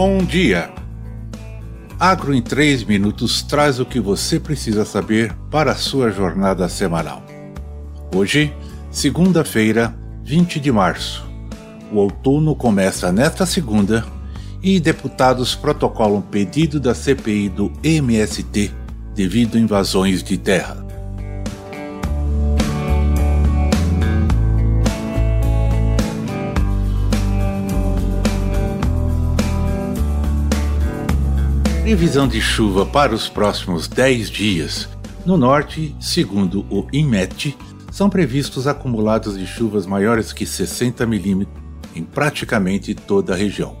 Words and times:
Bom 0.00 0.18
dia! 0.18 0.70
Agro 1.98 2.32
em 2.32 2.40
3 2.40 2.84
minutos 2.84 3.42
traz 3.42 3.80
o 3.80 3.84
que 3.84 3.98
você 3.98 4.38
precisa 4.38 4.84
saber 4.84 5.34
para 5.50 5.72
a 5.72 5.74
sua 5.74 6.08
jornada 6.12 6.68
semanal. 6.68 7.20
Hoje, 8.14 8.54
segunda-feira, 8.92 9.92
20 10.22 10.60
de 10.60 10.70
março. 10.70 11.28
O 11.90 11.96
outono 11.96 12.54
começa 12.54 13.10
nesta 13.10 13.44
segunda 13.44 14.06
e 14.62 14.78
deputados 14.78 15.56
protocolam 15.56 16.22
pedido 16.22 16.78
da 16.78 16.94
CPI 16.94 17.48
do 17.48 17.72
MST 17.82 18.70
devido 19.16 19.56
a 19.56 19.60
invasões 19.60 20.22
de 20.22 20.38
terra. 20.38 20.87
Previsão 31.88 32.28
de 32.28 32.38
chuva 32.38 32.84
para 32.84 33.14
os 33.14 33.30
próximos 33.30 33.88
10 33.88 34.28
dias. 34.28 34.86
No 35.24 35.38
norte, 35.38 35.96
segundo 35.98 36.66
o 36.68 36.86
INMET, 36.92 37.56
são 37.90 38.10
previstos 38.10 38.66
acumulados 38.66 39.38
de 39.38 39.46
chuvas 39.46 39.86
maiores 39.86 40.30
que 40.30 40.44
60 40.44 41.06
milímetros 41.06 41.56
em 41.96 42.04
praticamente 42.04 42.94
toda 42.94 43.32
a 43.32 43.36
região, 43.36 43.74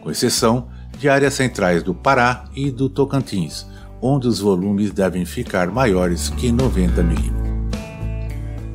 com 0.00 0.08
exceção 0.08 0.68
de 0.96 1.08
áreas 1.08 1.34
centrais 1.34 1.82
do 1.82 1.92
Pará 1.92 2.44
e 2.54 2.70
do 2.70 2.88
Tocantins, 2.88 3.66
onde 4.00 4.28
os 4.28 4.38
volumes 4.38 4.92
devem 4.92 5.24
ficar 5.24 5.66
maiores 5.66 6.28
que 6.28 6.52
90 6.52 7.02
milímetros. 7.02 7.48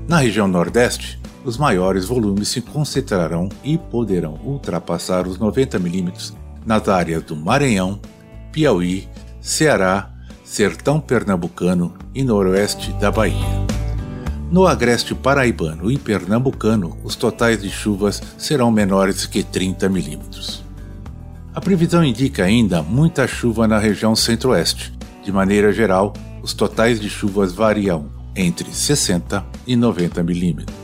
Na 0.09 0.17
região 0.17 0.45
Nordeste, 0.45 1.21
os 1.45 1.57
maiores 1.57 2.03
volumes 2.03 2.49
se 2.49 2.59
concentrarão 2.59 3.47
e 3.63 3.77
poderão 3.77 4.37
ultrapassar 4.43 5.25
os 5.25 5.39
90 5.39 5.79
milímetros 5.79 6.33
nas 6.65 6.89
áreas 6.89 7.23
do 7.23 7.33
Maranhão, 7.33 7.97
Piauí, 8.53 9.07
Ceará, 9.41 10.11
Sertão 10.45 11.01
Pernambucano 11.01 11.95
e 12.13 12.23
Noroeste 12.23 12.93
da 12.93 13.09
Bahia. 13.09 13.63
No 14.51 14.67
agreste 14.67 15.15
paraibano 15.15 15.89
e 15.89 15.97
pernambucano, 15.97 16.95
os 17.03 17.15
totais 17.15 17.63
de 17.63 17.71
chuvas 17.71 18.21
serão 18.37 18.71
menores 18.71 19.25
que 19.25 19.41
30 19.41 19.89
milímetros. 19.89 20.63
A 21.51 21.59
previsão 21.59 22.03
indica 22.03 22.43
ainda 22.43 22.83
muita 22.83 23.27
chuva 23.27 23.67
na 23.67 23.79
região 23.79 24.15
centro-oeste. 24.15 24.93
De 25.23 25.31
maneira 25.31 25.73
geral, 25.73 26.13
os 26.43 26.53
totais 26.53 26.99
de 26.99 27.09
chuvas 27.09 27.53
variam 27.53 28.05
entre 28.35 28.71
60 28.71 29.43
e 29.65 29.75
90 29.75 30.21
milímetros. 30.21 30.77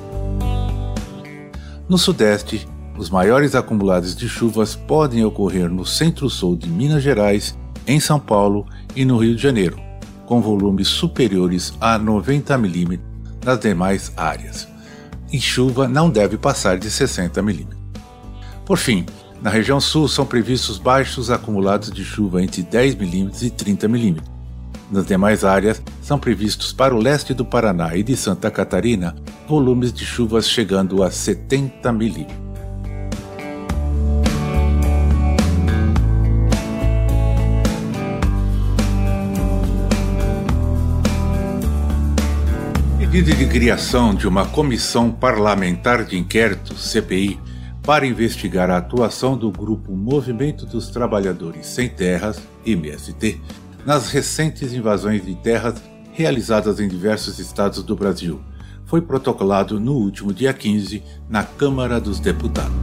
No 1.87 1.99
sudeste, 1.99 2.67
os 2.99 3.09
maiores 3.09 3.55
acumulados 3.55 4.13
de 4.13 4.27
chuvas 4.27 4.75
podem 4.75 5.23
ocorrer 5.23 5.69
no 5.69 5.85
centro-sul 5.85 6.57
de 6.57 6.69
Minas 6.69 7.01
Gerais, 7.01 7.57
em 7.87 7.97
São 7.97 8.19
Paulo 8.19 8.65
e 8.93 9.05
no 9.05 9.17
Rio 9.17 9.37
de 9.37 9.41
Janeiro, 9.41 9.79
com 10.25 10.41
volumes 10.41 10.89
superiores 10.89 11.73
a 11.79 11.97
90 11.97 12.57
mm 12.57 12.99
nas 13.45 13.57
demais 13.57 14.11
áreas. 14.17 14.67
E 15.31 15.39
chuva 15.39 15.87
não 15.87 16.09
deve 16.09 16.37
passar 16.37 16.77
de 16.77 16.91
60 16.91 17.41
mm. 17.41 17.67
Por 18.65 18.77
fim, 18.77 19.05
na 19.41 19.49
região 19.49 19.79
sul 19.79 20.09
são 20.09 20.25
previstos 20.25 20.77
baixos 20.77 21.31
acumulados 21.31 21.89
de 21.91 22.03
chuva 22.03 22.43
entre 22.43 22.63
10 22.63 22.95
mm 22.95 23.31
e 23.43 23.49
30 23.49 23.87
mm. 23.87 24.17
Nas 24.91 25.05
demais 25.05 25.45
áreas, 25.45 25.81
são 26.01 26.19
previstos 26.19 26.73
para 26.73 26.93
o 26.93 26.99
leste 26.99 27.33
do 27.33 27.45
Paraná 27.45 27.95
e 27.95 28.03
de 28.03 28.17
Santa 28.17 28.51
Catarina 28.51 29.15
volumes 29.47 29.93
de 29.93 30.05
chuvas 30.05 30.49
chegando 30.49 31.01
a 31.01 31.09
70 31.09 31.93
milímetros. 31.93 32.48
Pedido 43.11 43.35
de 43.35 43.47
criação 43.47 44.13
de 44.13 44.27
uma 44.27 44.45
comissão 44.45 45.11
parlamentar 45.11 46.05
de 46.05 46.15
inquérito, 46.15 46.75
CPI, 46.75 47.39
para 47.81 48.05
investigar 48.05 48.69
a 48.69 48.77
atuação 48.77 49.35
do 49.35 49.51
grupo 49.51 49.95
Movimento 49.95 50.63
dos 50.63 50.89
Trabalhadores 50.89 51.65
Sem 51.65 51.89
Terras, 51.89 52.39
MST, 52.63 53.41
nas 53.83 54.11
recentes 54.11 54.73
invasões 54.73 55.25
de 55.25 55.33
terras 55.33 55.81
realizadas 56.11 56.79
em 56.79 56.87
diversos 56.87 57.39
estados 57.39 57.81
do 57.81 57.95
Brasil, 57.95 58.39
foi 58.85 59.01
protocolado 59.01 59.79
no 59.79 59.93
último 59.93 60.31
dia 60.31 60.53
15 60.53 61.01
na 61.27 61.43
Câmara 61.43 61.99
dos 61.99 62.19
Deputados. 62.19 62.77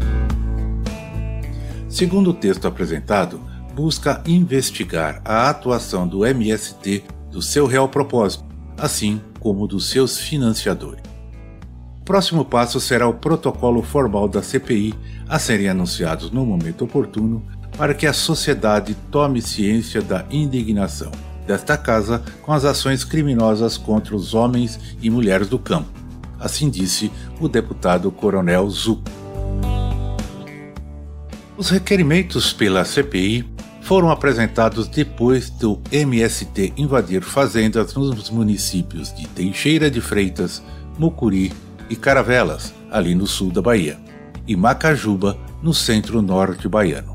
Segundo 1.88 2.30
o 2.30 2.34
texto 2.34 2.66
apresentado, 2.66 3.40
busca 3.76 4.24
investigar 4.26 5.22
a 5.24 5.48
atuação 5.48 6.06
do 6.08 6.26
MST 6.26 7.04
do 7.30 7.40
seu 7.40 7.64
real 7.64 7.88
propósito, 7.88 8.45
assim 8.78 9.20
como 9.40 9.66
dos 9.66 9.88
seus 9.88 10.18
financiadores. 10.18 11.02
O 12.00 12.04
próximo 12.04 12.44
passo 12.44 12.80
será 12.80 13.08
o 13.08 13.14
protocolo 13.14 13.82
formal 13.82 14.28
da 14.28 14.42
CPI 14.42 14.94
a 15.28 15.38
serem 15.38 15.68
anunciados 15.68 16.30
no 16.30 16.46
momento 16.46 16.84
oportuno 16.84 17.44
para 17.76 17.94
que 17.94 18.06
a 18.06 18.12
sociedade 18.12 18.96
tome 19.10 19.42
ciência 19.42 20.00
da 20.00 20.24
indignação 20.30 21.10
desta 21.46 21.76
casa 21.76 22.22
com 22.42 22.52
as 22.52 22.64
ações 22.64 23.04
criminosas 23.04 23.76
contra 23.76 24.16
os 24.16 24.34
homens 24.34 24.78
e 25.00 25.08
mulheres 25.08 25.48
do 25.48 25.58
campo. 25.58 25.88
Assim 26.38 26.68
disse 26.68 27.10
o 27.40 27.48
deputado 27.48 28.10
Coronel 28.10 28.68
Zuc. 28.68 29.02
Os 31.56 31.70
requerimentos 31.70 32.52
pela 32.52 32.84
CPI 32.84 33.55
foram 33.86 34.10
apresentados 34.10 34.88
depois 34.88 35.48
do 35.48 35.80
MST 35.92 36.72
invadir 36.76 37.22
fazendas 37.22 37.94
nos 37.94 38.28
municípios 38.30 39.14
de 39.14 39.28
Teixeira 39.28 39.88
de 39.88 40.00
Freitas, 40.00 40.60
Mucuri 40.98 41.52
e 41.88 41.94
Caravelas, 41.94 42.74
ali 42.90 43.14
no 43.14 43.28
sul 43.28 43.52
da 43.52 43.62
Bahia, 43.62 43.96
e 44.44 44.56
Macajuba, 44.56 45.38
no 45.62 45.72
centro-norte 45.72 46.68
baiano. 46.68 47.14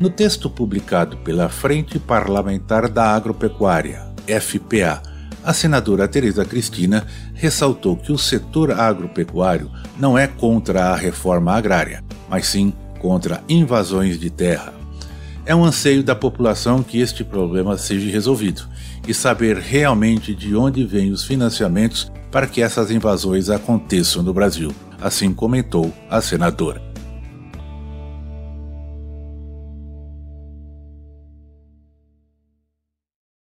No 0.00 0.08
texto 0.08 0.48
publicado 0.48 1.18
pela 1.18 1.50
Frente 1.50 1.98
Parlamentar 1.98 2.88
da 2.88 3.14
Agropecuária, 3.14 4.14
FPA, 4.26 5.02
a 5.44 5.52
senadora 5.52 6.08
Tereza 6.08 6.42
Cristina 6.42 7.06
ressaltou 7.34 7.98
que 7.98 8.10
o 8.10 8.16
setor 8.16 8.72
agropecuário 8.72 9.70
não 9.98 10.16
é 10.16 10.26
contra 10.26 10.86
a 10.86 10.96
reforma 10.96 11.52
agrária, 11.52 12.02
mas 12.30 12.46
sim 12.46 12.72
contra 13.04 13.44
invasões 13.50 14.18
de 14.18 14.30
terra. 14.30 14.72
É 15.44 15.54
um 15.54 15.62
anseio 15.62 16.02
da 16.02 16.14
população 16.14 16.82
que 16.82 17.00
este 17.00 17.22
problema 17.22 17.76
seja 17.76 18.10
resolvido 18.10 18.66
e 19.06 19.12
saber 19.12 19.58
realmente 19.58 20.34
de 20.34 20.56
onde 20.56 20.86
vêm 20.86 21.12
os 21.12 21.22
financiamentos 21.22 22.10
para 22.32 22.46
que 22.46 22.62
essas 22.62 22.90
invasões 22.90 23.50
aconteçam 23.50 24.22
no 24.22 24.32
Brasil, 24.32 24.72
assim 25.02 25.34
comentou 25.34 25.92
a 26.08 26.22
senadora. 26.22 26.83